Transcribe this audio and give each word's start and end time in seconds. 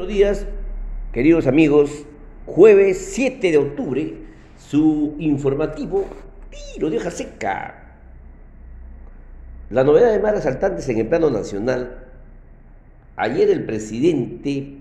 Buenos 0.00 0.16
días, 0.16 0.46
queridos 1.12 1.46
amigos. 1.46 2.06
Jueves 2.46 3.10
7 3.12 3.50
de 3.50 3.58
octubre, 3.58 4.14
su 4.56 5.14
informativo 5.18 6.06
Tiro 6.48 6.88
de 6.88 6.96
hoja 6.96 7.10
seca. 7.10 7.98
La 9.68 9.84
novedad 9.84 10.10
de 10.10 10.18
más 10.18 10.32
resaltantes 10.32 10.88
en 10.88 11.00
el 11.00 11.06
plano 11.06 11.28
nacional. 11.28 12.06
Ayer 13.14 13.50
el 13.50 13.66
presidente 13.66 14.78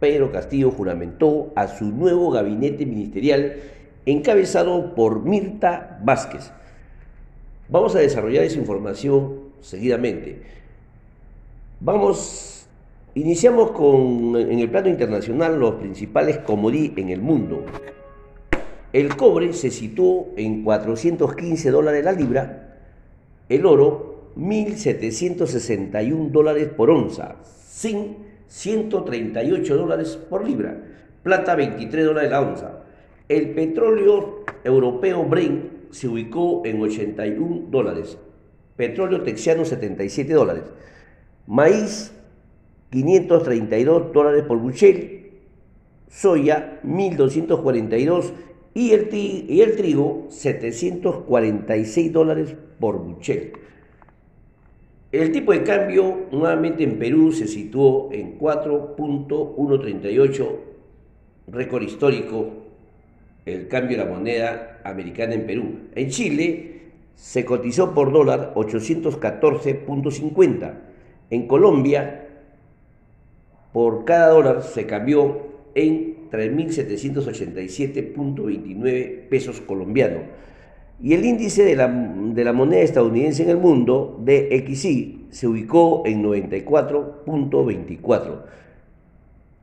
Pedro 0.00 0.32
Castillo 0.32 0.70
juramentó 0.70 1.52
a 1.54 1.68
su 1.68 1.84
nuevo 1.84 2.30
gabinete 2.30 2.86
ministerial 2.86 3.56
encabezado 4.06 4.94
por 4.94 5.22
Mirta 5.22 6.00
Vázquez. 6.02 6.50
Vamos 7.68 7.94
a 7.94 7.98
desarrollar 7.98 8.44
esa 8.44 8.58
información 8.58 9.38
seguidamente. 9.60 10.40
Vamos, 11.78 12.51
iniciamos 13.14 13.72
con, 13.72 14.36
en 14.36 14.58
el 14.58 14.70
plano 14.70 14.88
internacional, 14.88 15.58
los 15.58 15.74
principales 15.74 16.38
comodí 16.38 16.92
en 16.96 17.10
el 17.10 17.20
mundo. 17.20 17.64
El 18.92 19.16
cobre 19.16 19.52
se 19.52 19.70
situó 19.70 20.28
en 20.36 20.64
415 20.64 21.70
dólares 21.70 22.04
la 22.04 22.12
libra, 22.12 22.76
el 23.48 23.64
oro 23.66 24.32
1.761 24.36 26.30
dólares 26.30 26.68
por 26.68 26.90
onza, 26.90 27.36
zinc 27.44 28.18
138 28.48 29.76
dólares 29.76 30.18
por 30.28 30.46
libra, 30.46 30.76
plata 31.22 31.54
23 31.54 32.04
dólares 32.04 32.30
la 32.30 32.40
onza. 32.42 32.82
El 33.28 33.50
petróleo 33.50 34.44
europeo 34.62 35.24
Brent 35.24 35.90
se 35.90 36.08
ubicó 36.08 36.62
en 36.64 36.82
81 36.82 37.68
dólares. 37.70 38.18
Petróleo 38.76 39.22
texano 39.22 39.64
77 39.64 40.32
dólares. 40.34 40.64
Maíz 41.46 42.12
532 42.92 44.12
dólares 44.12 44.44
por 44.46 44.58
buchel. 44.58 45.32
Soya 46.08 46.78
1242 46.82 48.32
y 48.74 48.92
el, 48.92 49.08
y 49.12 49.60
el 49.62 49.74
trigo 49.76 50.26
746 50.28 52.12
dólares 52.12 52.54
por 52.78 52.98
buchel. 52.98 53.54
El 55.10 55.32
tipo 55.32 55.52
de 55.52 55.64
cambio 55.64 56.26
nuevamente 56.30 56.84
en 56.84 56.98
Perú 56.98 57.32
se 57.32 57.48
situó 57.48 58.10
en 58.12 58.38
4.138, 58.38 60.48
récord 61.48 61.82
histórico 61.82 62.62
el 63.44 63.68
cambio 63.68 63.98
de 63.98 64.04
la 64.04 64.10
moneda 64.10 64.80
americana 64.84 65.34
en 65.34 65.46
Perú. 65.46 65.80
En 65.94 66.08
Chile 66.08 66.80
se 67.14 67.44
cotizó 67.44 67.94
por 67.94 68.12
dólar 68.12 68.54
814.50. 68.54 70.74
En 71.30 71.46
Colombia, 71.46 72.31
por 73.72 74.04
cada 74.04 74.28
dólar 74.28 74.62
se 74.62 74.86
cambió 74.86 75.50
en 75.74 76.28
3.787.29 76.30 79.28
pesos 79.28 79.60
colombianos. 79.60 80.22
Y 81.00 81.14
el 81.14 81.24
índice 81.24 81.64
de 81.64 81.74
la, 81.74 81.88
de 81.88 82.44
la, 82.44 82.52
moneda 82.52 82.82
estadounidense 82.82 83.42
en 83.42 83.48
el 83.50 83.56
mundo, 83.56 84.20
DXY, 84.24 85.26
se 85.30 85.48
ubicó 85.48 86.04
en 86.06 86.22
94.24. 86.22 88.42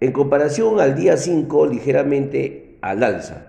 En 0.01 0.11
comparación 0.11 0.79
al 0.79 0.95
día 0.95 1.15
5, 1.15 1.67
ligeramente 1.67 2.77
al 2.81 3.03
alza. 3.03 3.45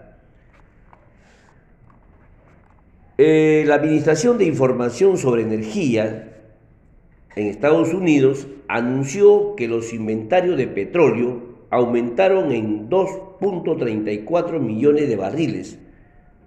Eh, 3.18 3.64
la 3.66 3.74
Administración 3.74 4.38
de 4.38 4.44
Información 4.46 5.18
sobre 5.18 5.42
Energía 5.42 6.29
en 7.36 7.46
Estados 7.46 7.94
Unidos 7.94 8.48
anunció 8.68 9.54
que 9.56 9.68
los 9.68 9.92
inventarios 9.92 10.56
de 10.56 10.66
petróleo 10.66 11.50
aumentaron 11.70 12.52
en 12.52 12.90
2.34 12.90 14.58
millones 14.60 15.08
de 15.08 15.16
barriles 15.16 15.78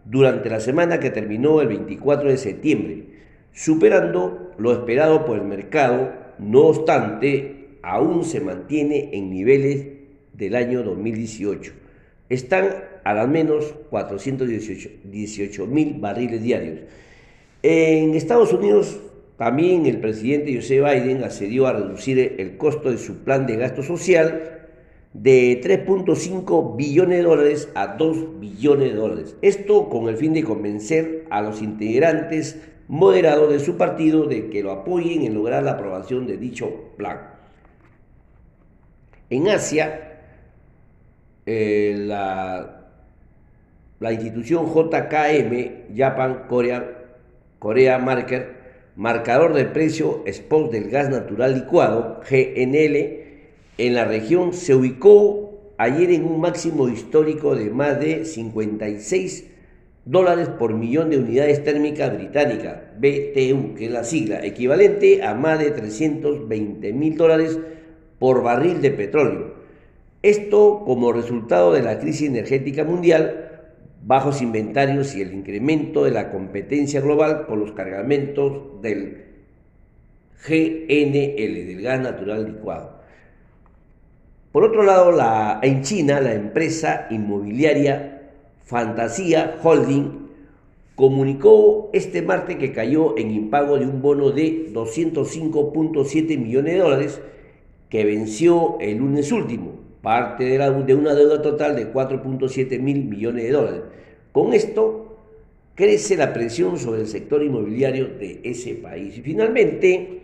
durante 0.06 0.50
la 0.50 0.60
semana 0.60 1.00
que 1.00 1.10
terminó 1.10 1.62
el 1.62 1.70
24 1.70 2.30
de 2.30 2.38
septiembre, 2.38 3.06
superando 3.54 4.52
lo 4.58 4.74
esperado 4.74 5.26
por 5.26 5.38
el 5.38 5.46
mercado, 5.46 6.12
no 6.40 6.62
obstante, 6.62 7.78
aún 7.82 8.26
se 8.26 8.42
mantiene 8.42 9.12
en 9.14 9.30
niveles 9.30 9.88
del 10.34 10.56
año 10.56 10.84
2018 10.84 11.84
están 12.34 12.86
al 13.04 13.28
menos 13.28 13.74
418 13.90 15.68
mil 15.68 15.96
barriles 16.00 16.42
diarios. 16.42 16.80
En 17.62 18.16
Estados 18.16 18.54
Unidos 18.54 19.00
también 19.38 19.86
el 19.86 20.00
presidente 20.00 20.56
José 20.56 20.82
Biden 20.82 21.24
accedió 21.24 21.68
a 21.68 21.74
reducir 21.74 22.36
el 22.38 22.58
costo 22.58 22.92
de 22.92 22.98
su 22.98 23.24
plan 23.24 23.48
de 23.48 23.58
gasto 23.58 23.84
social 23.84 24.68
de 25.14 25.62
3.5 25.62 26.76
billones 26.76 27.18
de 27.20 27.24
dólares 27.24 27.70
a 27.76 27.88
2 27.88 28.40
billones 28.40 28.92
de 28.92 28.96
dólares. 28.96 29.36
Esto 29.42 29.90
con 29.90 30.08
el 30.08 30.18
fin 30.18 30.34
de 30.34 30.44
convencer 30.44 31.26
a 31.30 31.42
los 31.42 31.62
integrantes 31.62 32.60
moderados 32.88 33.52
de 33.52 33.60
su 33.60 33.78
partido 33.78 34.26
de 34.26 34.50
que 34.50 34.64
lo 34.64 34.72
apoyen 34.72 35.24
en 35.24 35.36
lograr 35.36 35.64
la 35.64 35.72
aprobación 35.72 36.28
de 36.28 36.38
dicho 36.38 36.92
plan. 36.98 37.30
En 39.30 39.48
Asia, 39.48 40.20
eh, 41.46 41.96
la, 41.98 42.80
institución 44.12 44.68
JKM, 44.68 45.96
Japan 45.96 46.44
Korea, 46.48 46.86
Korea 47.58 47.98
Marker, 48.00 48.63
marcador 48.96 49.54
de 49.54 49.66
precio 49.66 50.24
spot 50.26 50.72
del 50.72 50.90
gas 50.90 51.10
natural 51.10 51.56
licuado, 51.56 52.22
GNL, 52.30 53.24
en 53.78 53.96
la 53.96 54.06
región 54.06 54.54
se 54.54 54.76
ubicó 54.76 55.74
ayer 55.78 56.12
en 56.12 56.26
un 56.26 56.40
máximo 56.40 56.88
histórico 56.90 57.56
de 57.56 57.70
más 57.72 58.00
de 58.00 58.26
56 58.26 59.46
dólares 60.06 60.50
por 60.50 60.74
millón 60.74 61.10
de 61.10 61.18
unidades 61.18 61.64
térmicas 61.64 62.14
británicas, 62.14 62.82
BTU, 63.00 63.76
que 63.76 63.86
es 63.86 63.92
la 63.92 64.04
sigla, 64.04 64.46
equivalente 64.46 65.24
a 65.24 65.34
más 65.34 65.60
de 65.60 65.72
320 65.72 66.94
mil 66.94 67.18
dólares 67.18 67.58
por 68.20 68.44
barril 68.44 68.82
de 68.82 68.92
petróleo. 68.92 69.54
Esto 70.22 70.84
como 70.86 71.12
resultado 71.12 71.74
de 71.74 71.82
la 71.82 72.00
crisis 72.00 72.30
energética 72.30 72.84
mundial, 72.84 73.53
bajos 74.06 74.42
inventarios 74.42 75.16
y 75.16 75.22
el 75.22 75.34
incremento 75.34 76.04
de 76.04 76.12
la 76.12 76.32
competencia 76.32 77.02
global 77.02 77.46
por 77.46 77.58
los 77.58 77.72
cargamentos 77.72 78.82
del 78.82 79.24
GNL, 80.46 81.68
del 81.68 81.82
gas 81.82 82.02
natural 82.02 82.46
licuado. 82.46 83.02
Por 84.52 84.64
otro 84.64 84.84
lado, 84.84 85.12
la, 85.12 85.60
en 85.64 85.82
China, 85.82 86.20
la 86.20 86.34
empresa 86.34 87.08
inmobiliaria 87.10 88.32
Fantasía 88.66 89.58
Holding 89.64 90.24
comunicó 90.96 91.90
este 91.94 92.22
martes 92.22 92.58
que 92.58 92.72
cayó 92.72 93.18
en 93.18 93.32
impago 93.32 93.80
de 93.80 93.86
un 93.86 94.02
bono 94.02 94.32
de 94.32 94.72
205.7 94.72 96.38
millones 96.38 96.74
de 96.74 96.80
dólares 96.80 97.22
que 97.90 98.06
venció 98.06 98.78
el 98.80 98.98
lunes 98.98 99.32
último 99.32 99.84
parte 100.04 100.44
de, 100.44 100.96
una 100.96 101.16
deuda 101.16 101.42
total 101.42 101.78
de 101.78 101.92
4.7 101.92 102.78
mil 102.80 103.06
millones 103.06 103.46
de 103.46 103.52
dólares. 103.52 103.82
Con 104.34 104.54
esto 104.54 105.18
crece 105.76 106.18
la 106.18 106.34
presión 106.34 106.78
sobre 106.78 107.02
el 107.02 107.08
sector 107.08 107.42
inmobiliario 107.42 108.10
de 108.10 108.42
ese 108.44 108.76
país. 108.76 109.18
Y 109.18 109.22
finalmente, 109.22 110.20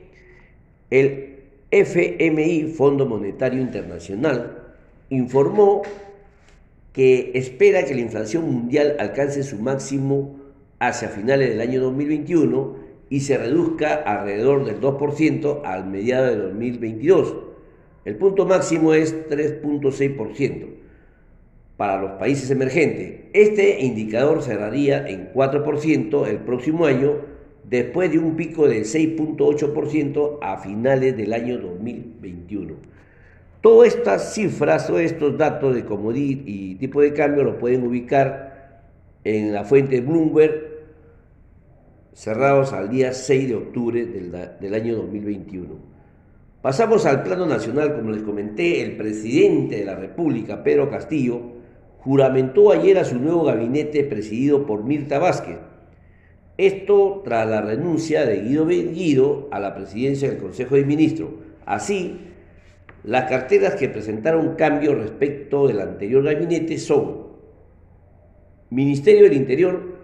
el 0.90 1.38
FMI, 1.72 2.74
Fondo 2.76 3.06
Monetario 3.06 3.62
Internacional, 3.62 4.74
informó 5.10 5.84
que 6.92 7.32
espera 7.36 7.86
que 7.86 7.96
la 7.96 8.02
inflación 8.02 8.52
mundial 8.52 8.98
alcance 9.00 9.44
su 9.44 9.60
máximo 9.60 10.42
hacia 10.80 11.08
finales 11.08 11.52
del 11.52 11.62
año 11.62 11.80
2021 11.84 12.76
y 13.10 13.22
se 13.22 13.38
reduzca 13.38 13.94
alrededor 13.94 14.66
del 14.66 14.82
2% 14.82 15.62
al 15.64 15.86
mediado 15.86 16.26
de 16.26 16.36
2022 16.36 17.50
el 18.06 18.16
punto 18.16 18.46
máximo 18.46 18.94
es 18.94 19.16
3.6% 19.30 20.68
para 21.78 22.02
los 22.02 22.12
países 22.20 22.50
emergentes. 22.52 23.22
Este 23.34 23.80
indicador 23.82 24.42
cerraría 24.42 25.08
en 25.08 25.32
4% 25.32 26.28
el 26.28 26.40
próximo 26.40 26.86
año, 26.86 27.18
después 27.64 28.12
de 28.12 28.20
un 28.20 28.36
pico 28.36 28.68
de 28.68 28.82
6.8% 28.82 30.40
a 30.42 30.58
finales 30.58 31.16
del 31.16 31.34
año 31.34 31.58
2021. 31.58 32.76
Todas 33.62 33.96
estas 33.96 34.34
cifras, 34.34 34.88
todos 34.88 35.02
estos 35.02 35.38
datos 35.38 35.76
de 35.76 35.86
comodidad 35.86 36.42
y 36.46 36.76
tipo 36.76 37.02
de 37.02 37.14
cambio 37.14 37.44
los 37.44 37.56
pueden 37.56 37.86
ubicar 37.86 38.82
en 39.24 39.54
la 39.54 39.64
fuente 39.64 40.02
Bloomberg 40.02 40.70
cerrados 42.14 42.74
al 42.74 42.90
día 42.90 43.14
6 43.14 43.48
de 43.48 43.56
octubre 43.56 44.06
del, 44.06 44.36
del 44.60 44.74
año 44.74 44.98
2021. 44.98 45.99
Pasamos 46.62 47.06
al 47.06 47.24
plano 47.24 47.46
nacional, 47.46 47.96
como 47.96 48.12
les 48.12 48.22
comenté, 48.22 48.82
el 48.82 48.98
presidente 48.98 49.78
de 49.78 49.86
la 49.86 49.96
República, 49.96 50.62
Pedro 50.62 50.90
Castillo, 50.90 51.40
juramentó 52.00 52.72
ayer 52.72 52.98
a 52.98 53.06
su 53.06 53.18
nuevo 53.18 53.46
gabinete 53.46 54.04
presidido 54.04 54.66
por 54.66 54.84
Mirta 54.84 55.20
Vázquez. 55.20 55.58
Esto 56.58 57.22
tras 57.24 57.48
la 57.48 57.62
renuncia 57.62 58.26
de 58.26 58.42
Guido 58.42 58.66
Guido 58.66 59.48
a 59.52 59.60
la 59.62 59.74
presidencia 59.74 60.30
del 60.30 60.40
Consejo 60.40 60.76
de 60.76 60.84
Ministros. 60.84 61.30
Así, 61.66 62.26
Las 63.04 63.30
carteras 63.30 63.76
que 63.76 63.88
presentaron 63.88 64.56
cambio 64.56 64.94
respecto 64.94 65.68
del 65.68 65.80
anterior 65.80 66.22
gabinete 66.22 66.78
son 66.78 67.30
Ministerio 68.70 69.24
del 69.24 69.38
Interior 69.38 69.98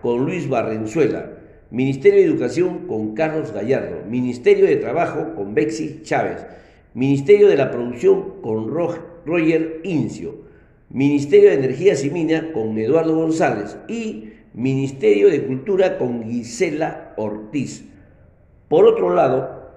con 0.00 0.24
Luis 0.24 0.48
Barrenzuela, 0.48 1.39
Ministerio 1.70 2.20
de 2.20 2.26
Educación 2.26 2.86
con 2.86 3.14
Carlos 3.14 3.52
Gallardo, 3.52 4.04
Ministerio 4.08 4.66
de 4.66 4.76
Trabajo 4.76 5.34
con 5.34 5.54
Bexi 5.54 6.00
Chávez, 6.02 6.44
Ministerio 6.94 7.48
de 7.48 7.56
la 7.56 7.70
Producción 7.70 8.40
con 8.42 8.68
Roger 8.68 9.80
Incio, 9.84 10.34
Ministerio 10.88 11.50
de 11.50 11.56
Energías 11.56 12.04
y 12.04 12.10
Minas 12.10 12.46
con 12.52 12.76
Eduardo 12.76 13.14
González. 13.14 13.76
Y 13.86 14.30
Ministerio 14.52 15.28
de 15.28 15.46
Cultura 15.46 15.96
con 15.96 16.24
Gisela 16.24 17.14
Ortiz. 17.16 17.84
Por 18.68 18.84
otro 18.84 19.14
lado, 19.14 19.70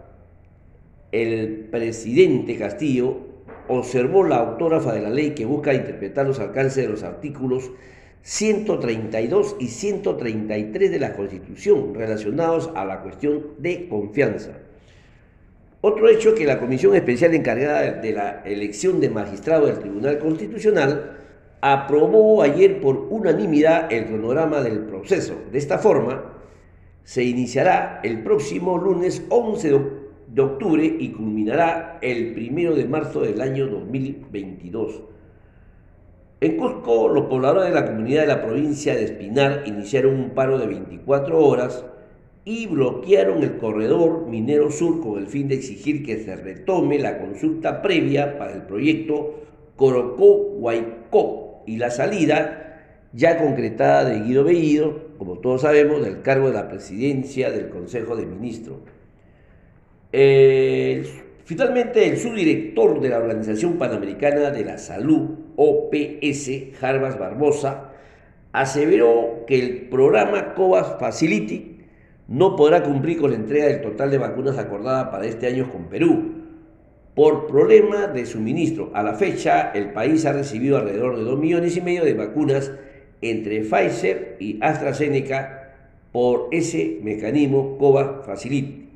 el 1.11 1.67
presidente 1.69 2.57
Castillo 2.57 3.17
observó 3.67 4.23
la 4.23 4.37
autógrafa 4.37 4.93
de 4.93 5.01
la 5.01 5.11
ley 5.11 5.31
que 5.35 5.45
busca 5.45 5.75
interpretar 5.75 6.25
los 6.25 6.39
alcances 6.39 6.83
de 6.83 6.89
los 6.89 7.03
artículos 7.03 7.71
132 8.23 9.57
y 9.59 9.67
133 9.67 10.91
de 10.91 10.99
la 10.99 11.13
Constitución 11.13 11.93
relacionados 11.93 12.71
a 12.73 12.85
la 12.85 13.01
cuestión 13.01 13.47
de 13.57 13.89
confianza. 13.89 14.51
Otro 15.81 16.07
hecho 16.07 16.33
que 16.33 16.45
la 16.45 16.57
Comisión 16.57 16.95
Especial 16.95 17.33
encargada 17.35 17.91
de 17.91 18.13
la 18.13 18.41
elección 18.45 19.01
de 19.01 19.09
magistrado 19.09 19.65
del 19.65 19.79
Tribunal 19.79 20.19
Constitucional 20.19 21.17
aprobó 21.59 22.41
ayer 22.41 22.79
por 22.79 23.07
unanimidad 23.09 23.91
el 23.91 24.05
cronograma 24.05 24.61
del 24.61 24.79
proceso. 24.79 25.35
De 25.51 25.57
esta 25.57 25.77
forma, 25.77 26.23
se 27.03 27.23
iniciará 27.23 27.99
el 28.03 28.23
próximo 28.23 28.77
lunes 28.77 29.21
11 29.27 29.81
de 30.29 30.41
octubre 30.41 30.85
y 30.85 31.11
culminará 31.11 31.99
el 32.01 32.33
1 32.37 32.75
de 32.75 32.85
marzo 32.85 33.19
del 33.19 33.41
año 33.41 33.67
2022. 33.67 35.12
En 36.43 36.57
Cusco, 36.57 37.07
los 37.07 37.27
pobladores 37.27 37.69
de 37.69 37.73
la 37.73 37.85
comunidad 37.85 38.23
de 38.23 38.27
la 38.27 38.43
provincia 38.43 38.93
de 38.93 39.05
Espinar 39.05 39.63
iniciaron 39.65 40.15
un 40.15 40.31
paro 40.31 40.57
de 40.57 40.67
24 40.67 41.39
horas 41.39 41.85
y 42.43 42.67
bloquearon 42.67 43.43
el 43.43 43.55
corredor 43.55 44.27
minero 44.27 44.69
sur 44.69 44.99
con 44.99 45.19
el 45.19 45.27
fin 45.27 45.47
de 45.47 45.55
exigir 45.55 46.05
que 46.05 46.17
se 46.17 46.35
retome 46.35 46.99
la 46.99 47.17
consulta 47.19 47.81
previa 47.81 48.37
para 48.37 48.51
el 48.51 48.63
proyecto 48.63 49.41
Corocó-Huaycó 49.77 51.63
y 51.65 51.77
la 51.77 51.89
salida 51.91 53.07
ya 53.13 53.37
concretada 53.37 54.03
de 54.03 54.19
Guido 54.19 54.43
Bellido, 54.43 55.13
como 55.17 55.37
todos 55.37 55.61
sabemos, 55.61 56.03
del 56.03 56.23
cargo 56.23 56.49
de 56.49 56.55
la 56.55 56.67
presidencia 56.67 57.51
del 57.51 57.69
Consejo 57.69 58.17
de 58.17 58.25
Ministros. 58.25 58.79
Finalmente, 61.45 62.07
el 62.07 62.17
subdirector 62.17 62.99
de 63.01 63.09
la 63.09 63.19
Organización 63.19 63.77
Panamericana 63.77 64.51
de 64.51 64.65
la 64.65 64.77
Salud, 64.77 65.29
OPS, 65.55 66.77
Jarbas 66.79 67.19
Barbosa, 67.19 67.91
aseveró 68.51 69.45
que 69.47 69.59
el 69.59 69.89
programa 69.89 70.53
COVAS 70.53 70.97
Facility 70.99 71.73
no 72.27 72.55
podrá 72.55 72.83
cumplir 72.83 73.17
con 73.17 73.31
la 73.31 73.37
entrega 73.37 73.65
del 73.65 73.81
total 73.81 74.11
de 74.11 74.17
vacunas 74.17 74.57
acordada 74.57 75.11
para 75.11 75.25
este 75.25 75.47
año 75.47 75.71
con 75.71 75.89
Perú. 75.89 76.43
Por 77.15 77.47
problema 77.47 78.07
de 78.07 78.25
suministro, 78.25 78.91
a 78.93 79.03
la 79.03 79.13
fecha 79.13 79.71
el 79.71 79.91
país 79.91 80.25
ha 80.25 80.33
recibido 80.33 80.77
alrededor 80.77 81.17
de 81.17 81.23
2 81.23 81.39
millones 81.39 81.77
y 81.77 81.81
medio 81.81 82.05
de 82.05 82.13
vacunas 82.13 82.71
entre 83.21 83.61
Pfizer 83.61 84.37
y 84.39 84.57
AstraZeneca 84.61 85.75
por 86.11 86.47
ese 86.51 86.99
mecanismo 87.03 87.77
COVAX 87.77 88.25
Facility. 88.25 88.89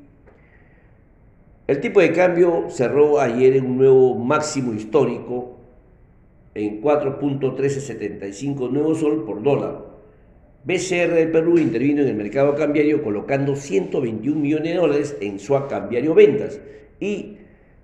El 1.68 1.80
tipo 1.80 2.00
de 2.00 2.12
cambio 2.12 2.70
cerró 2.70 3.20
ayer 3.20 3.56
en 3.56 3.66
un 3.66 3.76
nuevo 3.76 4.14
máximo 4.14 4.72
histórico 4.72 5.58
en 6.54 6.80
4.1375 6.80 8.70
nuevo 8.70 8.94
sol 8.94 9.26
por 9.26 9.42
dólar 9.42 9.84
BCR 10.64 11.12
del 11.12 11.30
Perú 11.30 11.58
intervino 11.58 12.00
en 12.00 12.08
el 12.08 12.14
mercado 12.14 12.54
cambiario 12.54 13.02
colocando 13.02 13.54
121 13.54 14.40
millones 14.40 14.72
de 14.72 14.78
dólares 14.78 15.16
en 15.20 15.38
su 15.38 15.54
cambiario 15.68 16.14
ventas 16.14 16.58
y 17.00 17.36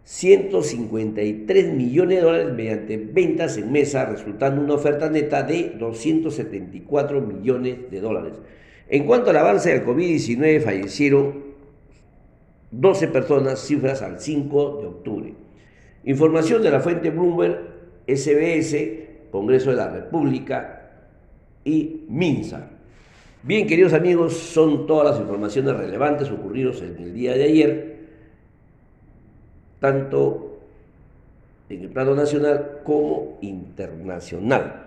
153 0.05 1.75
millones 1.75 2.17
de 2.17 2.25
dólares 2.25 2.55
mediante 2.55 2.97
ventas 2.97 3.59
en 3.59 3.71
mesa, 3.71 4.07
resultando 4.07 4.63
una 4.63 4.75
oferta 4.75 5.11
neta 5.11 5.43
de 5.43 5.75
274 5.79 7.21
millones 7.21 7.91
de 7.91 8.01
dólares. 8.01 8.33
En 8.89 9.05
cuanto 9.05 9.29
al 9.29 9.37
avance 9.37 9.71
del 9.71 9.85
COVID-19, 9.85 10.61
fallecieron 10.61 11.54
12 12.81 13.09
personas, 13.09 13.61
cifras 13.61 14.03
al 14.03 14.21
5 14.21 14.79
de 14.81 14.87
octubre. 14.87 15.35
Información 16.05 16.63
de 16.63 16.71
la 16.71 16.81
fuente 16.81 17.11
Bloomberg, 17.11 17.61
SBS, 18.07 19.31
Congreso 19.31 19.71
de 19.71 19.77
la 19.77 19.89
República, 19.89 20.85
y 21.65 22.05
Minsa. 22.09 22.69
Bien, 23.43 23.67
queridos 23.67 23.93
amigos, 23.93 24.35
son 24.35 24.87
todas 24.87 25.13
las 25.13 25.21
informaciones 25.21 25.77
relevantes 25.77 26.31
ocurridos 26.31 26.83
en 26.83 26.97
el 26.99 27.15
día 27.15 27.35
de 27.35 27.45
ayer, 27.45 27.97
tanto 29.81 30.59
en 31.69 31.83
el 31.83 31.89
plano 31.91 32.15
nacional 32.15 32.81
como 32.85 33.39
internacional. 33.41 34.83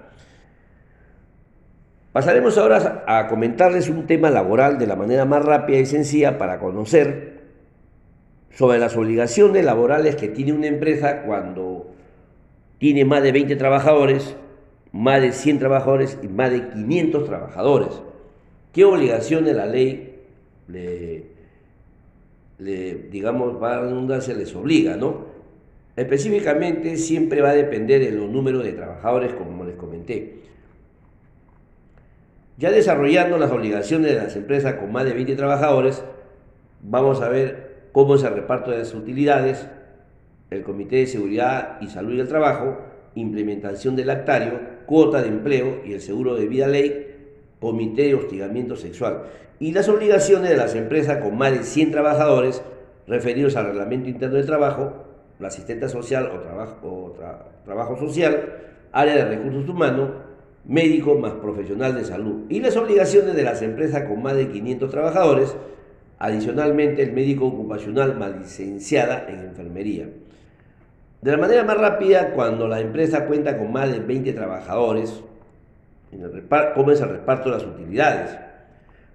Pasaremos 2.13 2.57
ahora 2.57 3.03
a 3.07 3.27
comentarles 3.27 3.89
un 3.89 4.07
tema 4.07 4.31
laboral 4.31 4.79
de 4.79 4.87
la 4.87 4.95
manera 4.95 5.25
más 5.25 5.43
rápida 5.43 5.77
y 5.77 5.85
sencilla 5.85 6.37
para 6.37 6.59
conocer 6.59 7.36
sobre 8.53 8.79
las 8.79 8.95
obligaciones 8.95 9.63
laborales 9.63 10.15
que 10.15 10.27
tiene 10.27 10.53
una 10.53 10.67
empresa 10.67 11.23
cuando 11.23 11.91
tiene 12.79 13.05
más 13.05 13.23
de 13.23 13.31
20 13.31 13.55
trabajadores 13.55 14.35
más 14.91 15.21
de 15.21 15.31
100 15.31 15.59
trabajadores 15.59 16.17
y 16.23 16.27
más 16.27 16.51
de 16.51 16.69
500 16.69 17.25
trabajadores. 17.25 18.01
¿Qué 18.73 18.83
obligaciones 18.83 19.55
la 19.55 19.65
ley 19.65 20.15
le, 20.67 21.23
digamos, 23.09 23.61
va 23.61 23.77
a 23.77 23.81
redundancia, 23.81 24.33
les 24.33 24.55
obliga, 24.55 24.95
no? 24.97 25.27
Específicamente 25.95 26.97
siempre 26.97 27.41
va 27.41 27.49
a 27.49 27.53
depender 27.53 28.01
de 28.01 28.11
los 28.11 28.29
números 28.29 28.63
de 28.63 28.73
trabajadores, 28.73 29.33
como 29.33 29.65
les 29.65 29.75
comenté. 29.75 30.39
Ya 32.57 32.71
desarrollando 32.71 33.37
las 33.37 33.51
obligaciones 33.51 34.11
de 34.11 34.17
las 34.17 34.35
empresas 34.35 34.75
con 34.75 34.91
más 34.91 35.05
de 35.05 35.13
20 35.13 35.35
trabajadores, 35.35 36.03
vamos 36.81 37.21
a 37.21 37.29
ver 37.29 37.66
cómo 37.97 38.13
es 38.13 38.21
el 38.21 38.35
reparto 38.35 38.69
de 38.69 38.77
las 38.77 38.93
utilidades, 38.93 39.67
el 40.51 40.61
Comité 40.61 40.97
de 40.97 41.07
Seguridad 41.07 41.81
y 41.81 41.87
Salud 41.87 42.15
del 42.15 42.27
Trabajo, 42.27 42.77
implementación 43.15 43.95
del 43.95 44.11
actario, 44.11 44.59
cuota 44.85 45.23
de 45.23 45.29
empleo 45.29 45.81
y 45.83 45.93
el 45.93 46.01
seguro 46.01 46.35
de 46.35 46.45
vida 46.45 46.67
ley, 46.67 47.07
comité 47.59 48.03
de 48.03 48.13
hostigamiento 48.13 48.75
sexual 48.75 49.23
y 49.59 49.71
las 49.71 49.89
obligaciones 49.89 50.47
de 50.47 50.57
las 50.57 50.75
empresas 50.75 51.23
con 51.23 51.39
más 51.39 51.53
de 51.53 51.63
100 51.63 51.89
trabajadores 51.89 52.61
referidos 53.07 53.55
al 53.55 53.65
reglamento 53.65 54.09
interno 54.09 54.35
del 54.35 54.45
trabajo, 54.45 54.93
la 55.39 55.47
asistente 55.47 55.89
social 55.89 56.29
o 56.35 56.39
trabajo, 56.41 57.15
trabajo 57.65 57.97
social, 57.97 58.59
área 58.91 59.15
de 59.15 59.25
recursos 59.25 59.67
humanos, 59.67 60.11
médico 60.65 61.15
más 61.15 61.33
profesional 61.33 61.95
de 61.95 62.05
salud 62.05 62.43
y 62.47 62.59
las 62.59 62.77
obligaciones 62.77 63.35
de 63.35 63.41
las 63.41 63.63
empresas 63.63 64.03
con 64.03 64.21
más 64.21 64.35
de 64.35 64.51
500 64.51 64.91
trabajadores, 64.91 65.55
adicionalmente 66.19 67.03
el 67.03 67.13
médico 67.13 67.45
ocupacional 67.45 68.17
más 68.17 68.35
licenciada 68.35 69.25
en 69.29 69.39
enfermería. 69.39 70.09
De 71.21 71.31
la 71.31 71.37
manera 71.37 71.63
más 71.63 71.77
rápida, 71.77 72.31
cuando 72.31 72.67
la 72.67 72.79
empresa 72.79 73.25
cuenta 73.25 73.57
con 73.57 73.71
más 73.71 73.91
de 73.91 73.99
20 73.99 74.33
trabajadores, 74.33 75.23
¿cómo 76.75 76.91
es 76.91 77.01
el 77.01 77.09
reparto 77.09 77.49
de 77.49 77.57
las 77.57 77.65
utilidades? 77.65 78.37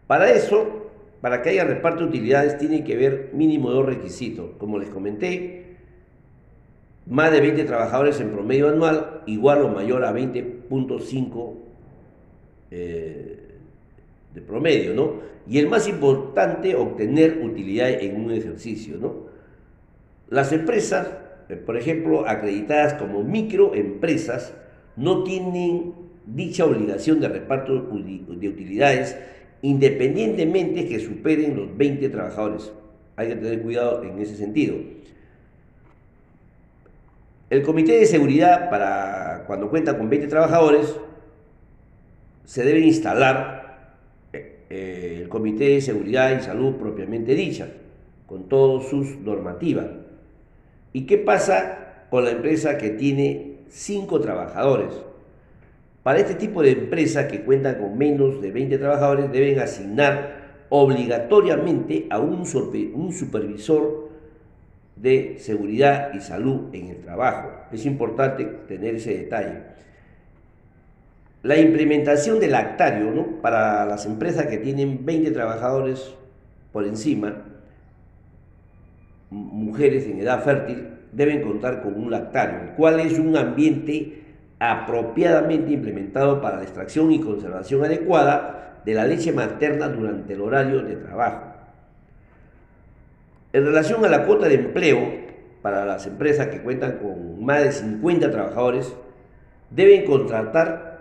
Para 0.06 0.30
eso, 0.30 0.90
para 1.20 1.42
que 1.42 1.50
haya 1.50 1.64
reparto 1.64 2.00
de 2.00 2.08
utilidades, 2.08 2.58
tiene 2.58 2.84
que 2.84 2.94
haber 2.94 3.30
mínimo 3.32 3.70
dos 3.70 3.86
requisitos. 3.86 4.50
Como 4.58 4.78
les 4.78 4.88
comenté, 4.88 5.76
más 7.06 7.32
de 7.32 7.40
20 7.40 7.64
trabajadores 7.64 8.20
en 8.20 8.30
promedio 8.30 8.68
anual, 8.68 9.22
igual 9.26 9.62
o 9.62 9.68
mayor 9.68 10.04
a 10.04 10.12
20.5 10.12 11.54
eh, 12.70 13.51
de 14.34 14.40
promedio, 14.40 14.94
¿no? 14.94 15.32
Y 15.46 15.58
el 15.58 15.68
más 15.68 15.88
importante, 15.88 16.74
obtener 16.74 17.40
utilidad 17.42 17.90
en 17.90 18.24
un 18.24 18.30
ejercicio, 18.32 18.96
¿no? 18.96 19.32
Las 20.28 20.52
empresas 20.52 21.08
eh, 21.52 21.56
por 21.56 21.76
ejemplo, 21.76 22.26
acreditadas 22.26 22.94
como 22.94 23.22
microempresas, 23.22 24.54
no 24.96 25.22
tienen 25.22 25.92
dicha 26.26 26.64
obligación 26.64 27.20
de 27.20 27.28
reparto 27.28 27.74
de 27.74 28.48
utilidades 28.48 29.16
independientemente 29.60 30.88
que 30.88 30.98
superen 30.98 31.56
los 31.56 31.76
20 31.76 32.08
trabajadores. 32.08 32.72
Hay 33.16 33.28
que 33.28 33.36
tener 33.36 33.62
cuidado 33.62 34.02
en 34.02 34.18
ese 34.18 34.36
sentido. 34.36 34.76
El 37.50 37.62
comité 37.62 37.98
de 37.98 38.06
seguridad, 38.06 38.70
para 38.70 39.44
cuando 39.46 39.68
cuenta 39.68 39.96
con 39.98 40.08
20 40.08 40.26
trabajadores, 40.26 40.96
se 42.44 42.64
debe 42.64 42.80
instalar 42.80 43.61
eh, 44.72 45.18
el 45.22 45.28
comité 45.28 45.68
de 45.68 45.80
seguridad 45.80 46.38
y 46.38 46.42
salud 46.42 46.76
propiamente 46.76 47.34
dicha, 47.34 47.68
con 48.26 48.48
todas 48.48 48.88
sus 48.88 49.18
normativas 49.18 49.86
¿Y 50.92 51.06
qué 51.06 51.18
pasa 51.18 52.06
con 52.10 52.24
la 52.24 52.30
empresa 52.30 52.76
que 52.76 52.90
tiene 52.90 53.56
5 53.68 54.20
trabajadores? 54.20 54.92
Para 56.02 56.18
este 56.18 56.34
tipo 56.34 56.62
de 56.62 56.72
empresa 56.72 57.28
que 57.28 57.42
cuenta 57.42 57.78
con 57.78 57.96
menos 57.96 58.42
de 58.42 58.50
20 58.50 58.76
trabajadores 58.78 59.32
deben 59.32 59.60
asignar 59.60 60.42
obligatoriamente 60.68 62.06
a 62.10 62.18
un, 62.18 62.44
un 62.94 63.12
supervisor 63.12 64.10
de 64.96 65.36
seguridad 65.38 66.12
y 66.12 66.20
salud 66.20 66.74
en 66.74 66.88
el 66.88 66.98
trabajo. 66.98 67.50
Es 67.72 67.86
importante 67.86 68.44
tener 68.68 68.96
ese 68.96 69.16
detalle. 69.16 69.62
La 71.42 71.58
implementación 71.58 72.38
del 72.38 72.54
actario 72.54 73.10
¿no? 73.10 73.40
para 73.40 73.84
las 73.84 74.06
empresas 74.06 74.46
que 74.46 74.58
tienen 74.58 75.04
20 75.04 75.32
trabajadores 75.32 76.14
por 76.72 76.86
encima, 76.86 77.42
mujeres 79.30 80.06
en 80.06 80.20
edad 80.20 80.44
fértil, 80.44 80.88
deben 81.10 81.42
contar 81.42 81.82
con 81.82 81.94
un 81.94 82.10
lactario, 82.10 82.60
el 82.62 82.70
cual 82.70 83.00
es 83.00 83.18
un 83.18 83.36
ambiente 83.36 84.22
apropiadamente 84.60 85.72
implementado 85.72 86.40
para 86.40 86.58
la 86.58 86.62
extracción 86.62 87.10
y 87.10 87.20
conservación 87.20 87.84
adecuada 87.84 88.80
de 88.84 88.94
la 88.94 89.04
leche 89.04 89.32
materna 89.32 89.88
durante 89.88 90.34
el 90.34 90.40
horario 90.40 90.82
de 90.82 90.96
trabajo. 90.96 91.52
En 93.52 93.66
relación 93.66 94.04
a 94.04 94.08
la 94.08 94.24
cuota 94.24 94.48
de 94.48 94.54
empleo 94.54 94.98
para 95.60 95.84
las 95.84 96.06
empresas 96.06 96.46
que 96.46 96.62
cuentan 96.62 96.98
con 96.98 97.44
más 97.44 97.62
de 97.62 97.72
50 97.72 98.30
trabajadores, 98.30 98.94
deben 99.70 100.04
contratar 100.04 100.91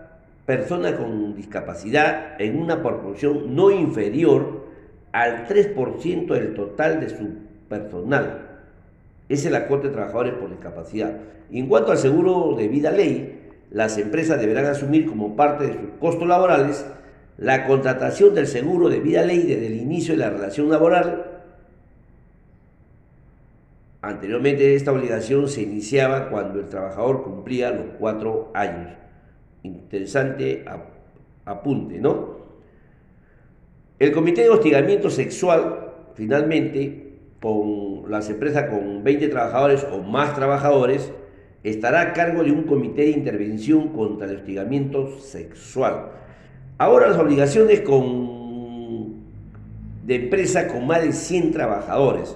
personas 0.46 0.94
con 0.94 1.36
discapacidad 1.36 2.42
en 2.42 2.60
una 2.60 2.82
proporción 2.82 3.56
no 3.56 3.72
inferior 3.72 4.66
al 5.12 5.48
3% 5.48 6.28
del 6.28 6.54
total 6.54 7.00
de 7.00 7.10
su 7.10 7.30
personal. 7.70 8.50
Esa 9.30 9.48
es 9.48 9.52
la 9.52 9.68
cuota 9.68 9.88
de 9.88 9.94
trabajadores 9.94 10.34
por 10.34 10.50
discapacidad. 10.50 11.14
en 11.52 11.68
cuanto 11.68 11.92
al 11.92 11.98
seguro 11.98 12.56
de 12.58 12.68
vida 12.70 12.92
ley, 12.92 13.50
las 13.72 13.98
empresas 13.98 14.40
deberán 14.40 14.66
asumir 14.66 15.06
como 15.06 15.36
parte 15.36 15.68
de 15.68 15.74
sus 15.74 15.90
costos 16.00 16.28
laborales 16.28 16.86
la 17.38 17.66
contratación 17.66 18.36
del 18.36 18.48
seguro 18.48 18.90
de 18.90 19.00
vida 19.00 19.24
ley 19.24 19.44
desde 19.44 19.68
el 19.68 19.76
inicio 19.76 20.14
de 20.14 20.20
la 20.20 20.30
relación 20.30 20.70
laboral. 20.70 21.26
Anteriormente 24.02 24.76
esta 24.76 24.92
obligación 24.92 25.48
se 25.48 25.62
iniciaba 25.62 26.30
cuando 26.30 26.60
el 26.60 26.70
trabajador 26.70 27.24
cumplía 27.24 27.72
los 27.72 27.86
cuatro 28.00 28.52
años. 28.54 28.92
Interesante 29.64 30.66
apunte, 31.46 32.00
¿no? 32.00 32.42
El 34.00 34.12
Comité 34.12 34.42
de 34.42 34.50
Hostigamiento 34.50 35.10
Sexual, 35.10 35.92
finalmente, 36.16 37.20
con 37.40 38.10
las 38.10 38.30
empresas 38.30 38.70
con 38.70 39.04
20 39.04 39.28
trabajadores 39.28 39.86
o 39.92 40.00
más 40.02 40.36
trabajadores, 40.36 41.12
estará 41.64 42.02
a 42.02 42.14
cargo 42.14 42.44
de 42.44 42.52
un 42.52 42.64
comité 42.64 43.04
de 43.04 43.12
intervención 43.12 43.90
contra 43.90 44.28
el 44.28 44.38
hostigamiento 44.38 45.20
sexual. 45.20 46.08
Ahora 46.78 47.10
las 47.10 47.18
obligaciones 47.18 47.82
con, 47.82 49.22
de 50.04 50.16
empresa 50.16 50.68
con 50.68 50.88
más 50.88 51.04
de 51.04 51.14
100 51.14 51.52
trabajadores. 51.52 52.36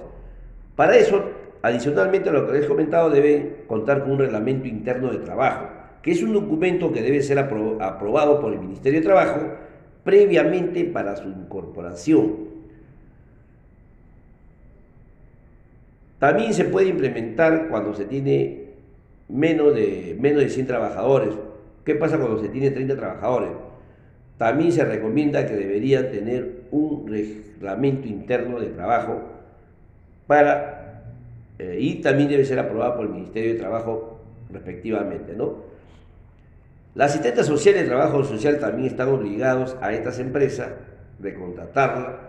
Para 0.76 0.96
eso, 0.96 1.24
adicionalmente 1.62 2.28
a 2.28 2.32
lo 2.32 2.46
que 2.46 2.52
les 2.52 2.64
he 2.64 2.68
comentado, 2.68 3.10
deben 3.10 3.56
contar 3.66 4.02
con 4.02 4.12
un 4.12 4.18
reglamento 4.18 4.68
interno 4.68 5.10
de 5.10 5.18
trabajo, 5.18 5.66
que 6.02 6.12
es 6.12 6.22
un 6.22 6.32
documento 6.32 6.92
que 6.92 7.02
debe 7.02 7.22
ser 7.22 7.38
aprobado 7.38 8.40
por 8.40 8.52
el 8.52 8.60
Ministerio 8.60 9.00
de 9.00 9.06
Trabajo 9.06 9.40
previamente 10.04 10.84
para 10.84 11.16
su 11.16 11.28
incorporación. 11.28 12.46
También 16.18 16.54
se 16.54 16.64
puede 16.64 16.88
implementar 16.88 17.68
cuando 17.68 17.94
se 17.94 18.04
tiene 18.04 18.66
menos 19.28 19.74
de, 19.74 20.16
menos 20.18 20.42
de 20.42 20.48
100 20.48 20.66
trabajadores. 20.66 21.34
¿Qué 21.84 21.94
pasa 21.94 22.18
cuando 22.18 22.40
se 22.40 22.48
tiene 22.48 22.70
30 22.70 22.96
trabajadores? 22.96 23.50
También 24.38 24.72
se 24.72 24.84
recomienda 24.84 25.46
que 25.46 25.56
deberían 25.56 26.10
tener 26.10 26.62
un 26.70 27.06
reglamento 27.08 28.06
interno 28.06 28.60
de 28.60 28.68
trabajo 28.68 29.22
para, 30.26 31.04
eh, 31.58 31.78
y 31.80 31.96
también 31.96 32.28
debe 32.28 32.44
ser 32.44 32.58
aprobado 32.58 32.96
por 32.96 33.06
el 33.06 33.12
Ministerio 33.12 33.54
de 33.54 33.58
Trabajo 33.58 34.20
respectivamente, 34.50 35.34
¿no? 35.34 35.75
Las 36.96 37.10
asistentes 37.10 37.44
sociales 37.44 37.82
de 37.82 37.88
trabajo 37.88 38.24
social 38.24 38.58
también 38.58 38.88
están 38.88 39.10
obligados 39.10 39.76
a 39.82 39.92
estas 39.92 40.18
empresas 40.18 40.70
de 41.18 41.34
contratarla, 41.34 42.20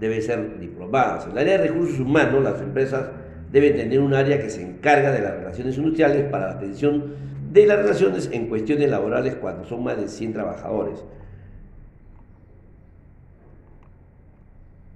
debe 0.00 0.22
ser 0.22 0.58
diplomadas. 0.58 1.26
En 1.26 1.32
el 1.32 1.38
área 1.38 1.58
de 1.58 1.68
recursos 1.68 2.00
humanos, 2.00 2.42
las 2.42 2.58
empresas 2.62 3.10
deben 3.50 3.76
tener 3.76 4.00
un 4.00 4.14
área 4.14 4.40
que 4.40 4.48
se 4.48 4.62
encarga 4.62 5.12
de 5.12 5.20
las 5.20 5.34
relaciones 5.34 5.76
industriales 5.76 6.24
para 6.30 6.46
la 6.46 6.52
atención 6.52 7.16
de 7.52 7.66
las 7.66 7.80
relaciones 7.80 8.30
en 8.32 8.48
cuestiones 8.48 8.88
laborales 8.88 9.34
cuando 9.34 9.66
son 9.66 9.84
más 9.84 9.98
de 9.98 10.08
100 10.08 10.32
trabajadores. 10.32 11.04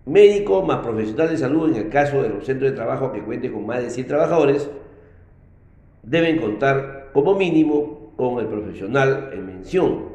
Médico 0.06 0.62
más 0.62 0.78
profesional 0.78 1.28
de 1.28 1.36
salud 1.36 1.68
en 1.68 1.76
el 1.76 1.90
caso 1.90 2.22
de 2.22 2.30
los 2.30 2.46
centros 2.46 2.70
de 2.70 2.76
trabajo 2.76 3.12
que 3.12 3.22
cuenten 3.22 3.52
con 3.52 3.66
más 3.66 3.82
de 3.82 3.90
100 3.90 4.06
trabajadores 4.06 4.70
deben 6.02 6.38
contar 6.38 7.10
como 7.12 7.34
mínimo 7.34 7.95
con 8.16 8.38
el 8.40 8.46
profesional 8.46 9.30
en 9.32 9.46
mención. 9.46 10.06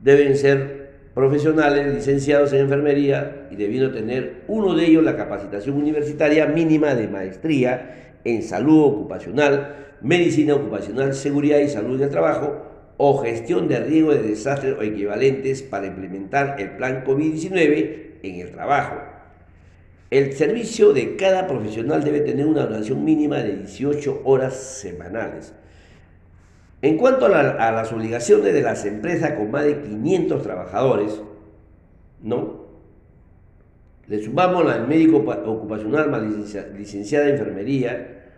Deben 0.00 0.36
ser 0.36 0.88
profesionales 1.14 1.94
licenciados 1.94 2.52
en 2.52 2.60
enfermería 2.60 3.48
y 3.50 3.56
debiendo 3.56 3.90
tener 3.92 4.44
uno 4.46 4.74
de 4.74 4.86
ellos 4.86 5.02
la 5.02 5.16
capacitación 5.16 5.76
universitaria 5.76 6.46
mínima 6.46 6.94
de 6.94 7.08
maestría 7.08 8.14
en 8.24 8.42
salud 8.42 8.84
ocupacional, 8.84 9.76
medicina 10.00 10.54
ocupacional, 10.54 11.14
seguridad 11.14 11.58
y 11.58 11.68
salud 11.68 11.96
en 11.96 12.04
el 12.04 12.10
trabajo 12.10 12.64
o 12.96 13.18
gestión 13.18 13.68
de 13.68 13.80
riesgo 13.80 14.12
de 14.12 14.22
desastres 14.22 14.76
o 14.78 14.82
equivalentes 14.82 15.62
para 15.62 15.86
implementar 15.86 16.56
el 16.58 16.70
plan 16.72 17.04
COVID-19 17.04 18.18
en 18.22 18.40
el 18.40 18.50
trabajo. 18.50 18.96
El 20.10 20.32
servicio 20.32 20.92
de 20.92 21.16
cada 21.16 21.46
profesional 21.46 22.02
debe 22.02 22.20
tener 22.20 22.46
una 22.46 22.66
duración 22.66 23.04
mínima 23.04 23.38
de 23.38 23.56
18 23.56 24.22
horas 24.24 24.54
semanales. 24.54 25.52
En 26.80 26.96
cuanto 26.96 27.26
a, 27.26 27.72
las 27.72 27.92
obligaciones 27.92 28.54
de 28.54 28.62
las 28.62 28.84
empresas 28.84 29.32
con 29.32 29.50
más 29.50 29.64
de 29.64 29.82
500 29.82 30.42
trabajadores, 30.42 31.20
¿no? 32.22 32.68
Le 34.06 34.22
sumamos 34.22 34.70
al 34.72 34.86
médico 34.86 35.18
ocupacional 35.18 36.08
más 36.08 36.22
licenciada 36.76 37.26
en 37.26 37.32
enfermería, 37.32 38.30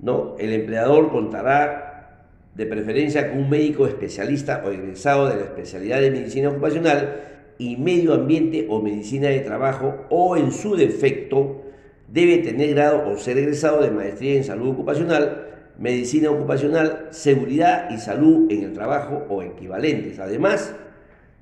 ¿no? 0.00 0.34
El 0.38 0.52
empleador 0.52 1.10
contará 1.12 2.26
de 2.56 2.66
preferencia 2.66 3.30
con 3.30 3.38
un 3.38 3.50
médico 3.50 3.86
especialista 3.86 4.62
o 4.64 4.70
egresado 4.70 5.28
de 5.28 5.36
la 5.36 5.42
especialidad 5.42 6.00
de 6.00 6.10
medicina 6.10 6.48
ocupacional 6.48 7.20
y 7.58 7.76
medio 7.76 8.14
ambiente 8.14 8.66
o 8.68 8.82
medicina 8.82 9.28
de 9.28 9.40
trabajo 9.40 10.06
o 10.10 10.36
en 10.36 10.50
su 10.50 10.74
defecto 10.74 11.62
debe 12.08 12.38
tener 12.38 12.74
grado 12.74 13.08
o 13.08 13.16
ser 13.16 13.38
egresado 13.38 13.82
de 13.82 13.90
maestría 13.90 14.36
en 14.36 14.44
salud 14.44 14.70
ocupacional 14.70 15.55
medicina 15.78 16.30
ocupacional, 16.30 17.08
seguridad 17.10 17.90
y 17.90 17.98
salud 17.98 18.50
en 18.50 18.64
el 18.64 18.72
trabajo 18.72 19.26
o 19.28 19.42
equivalentes. 19.42 20.18
Además, 20.18 20.74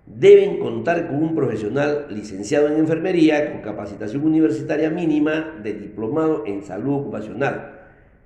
deben 0.06 0.58
contar 0.58 1.06
con 1.06 1.22
un 1.22 1.34
profesional 1.34 2.06
licenciado 2.10 2.68
en 2.68 2.78
enfermería 2.78 3.52
con 3.52 3.62
capacitación 3.62 4.24
universitaria 4.24 4.90
mínima 4.90 5.54
de 5.62 5.74
diplomado 5.74 6.44
en 6.46 6.62
salud 6.62 7.00
ocupacional, 7.00 7.72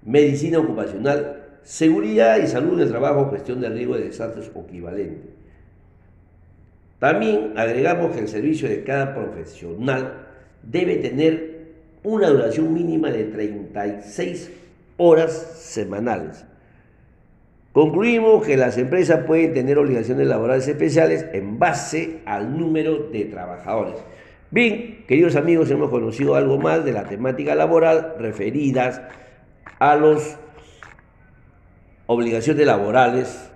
medicina 0.04 0.58
ocupacional, 0.58 1.44
seguridad 1.62 2.38
y 2.42 2.46
salud 2.46 2.74
en 2.74 2.80
el 2.80 2.88
trabajo, 2.88 3.28
cuestión 3.28 3.60
de 3.60 3.68
riesgo 3.68 3.96
de 3.96 4.04
desastres 4.04 4.50
o 4.54 4.62
equivalente. 4.62 5.28
También 6.98 7.52
agregamos 7.56 8.12
que 8.12 8.20
el 8.20 8.28
servicio 8.28 8.68
de 8.68 8.82
cada 8.82 9.14
profesional 9.14 10.26
debe 10.62 10.96
tener 10.96 11.58
una 12.02 12.28
duración 12.28 12.72
mínima 12.72 13.10
de 13.10 13.24
36 13.24 14.50
horas 14.98 15.32
semanales. 15.32 16.44
Concluimos 17.72 18.44
que 18.44 18.56
las 18.56 18.76
empresas 18.76 19.24
pueden 19.24 19.54
tener 19.54 19.78
obligaciones 19.78 20.26
laborales 20.26 20.68
especiales 20.68 21.24
en 21.32 21.58
base 21.58 22.20
al 22.26 22.58
número 22.58 23.08
de 23.10 23.24
trabajadores. 23.24 23.94
Bien, 24.50 25.04
queridos 25.06 25.36
amigos, 25.36 25.70
hemos 25.70 25.88
conocido 25.88 26.34
algo 26.34 26.58
más 26.58 26.84
de 26.84 26.92
la 26.92 27.04
temática 27.04 27.54
laboral 27.54 28.16
referidas 28.18 29.00
a 29.78 29.94
las 29.94 30.38
obligaciones 32.06 32.66
laborales 32.66 33.50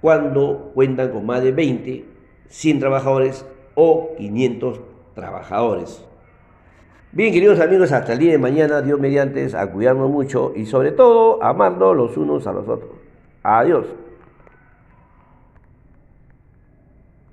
cuando 0.00 0.70
cuentan 0.74 1.10
con 1.10 1.26
más 1.26 1.42
de 1.42 1.52
20, 1.52 2.04
100 2.48 2.78
trabajadores 2.78 3.44
o 3.74 4.14
500 4.16 4.80
trabajadores. 5.14 6.07
Bien, 7.10 7.32
queridos 7.32 7.58
amigos, 7.58 7.90
hasta 7.90 8.12
el 8.12 8.18
día 8.18 8.32
de 8.32 8.38
mañana, 8.38 8.82
Dios 8.82 9.00
mediante, 9.00 9.48
a 9.56 9.66
cuidarnos 9.68 10.10
mucho 10.10 10.52
y 10.54 10.66
sobre 10.66 10.92
todo 10.92 11.42
amarnos 11.42 11.96
los 11.96 12.18
unos 12.18 12.46
a 12.46 12.52
los 12.52 12.68
otros. 12.68 12.90
Adiós. 13.42 13.86